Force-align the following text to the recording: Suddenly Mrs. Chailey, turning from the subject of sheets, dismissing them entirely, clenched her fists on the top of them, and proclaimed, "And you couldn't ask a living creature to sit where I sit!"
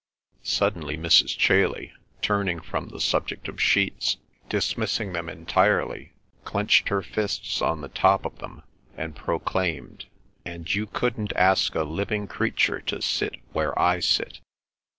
Suddenly 0.41 0.97
Mrs. 0.97 1.37
Chailey, 1.37 1.93
turning 2.23 2.59
from 2.59 2.87
the 2.89 2.99
subject 2.99 3.47
of 3.47 3.61
sheets, 3.61 4.17
dismissing 4.49 5.13
them 5.13 5.29
entirely, 5.29 6.13
clenched 6.43 6.89
her 6.89 7.03
fists 7.03 7.61
on 7.61 7.81
the 7.81 7.87
top 7.87 8.25
of 8.25 8.39
them, 8.39 8.63
and 8.97 9.15
proclaimed, 9.15 10.05
"And 10.43 10.73
you 10.73 10.87
couldn't 10.87 11.33
ask 11.35 11.75
a 11.75 11.83
living 11.83 12.25
creature 12.25 12.79
to 12.81 12.99
sit 12.99 13.35
where 13.53 13.77
I 13.77 13.99
sit!" 13.99 14.39